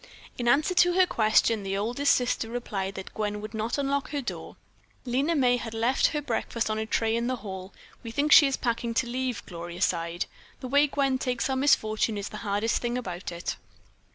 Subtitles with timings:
[0.35, 4.19] In answer to her question, the oldest sister replied that Gwen would not unlock her
[4.19, 4.55] door.
[5.05, 7.71] Lena May had left her breakfast on a tray in the hall.
[8.01, 10.25] "We think she is packing to leave," Gloria sighed.
[10.59, 13.57] "The way Gwen takes our misfortune is the hardest thing about it."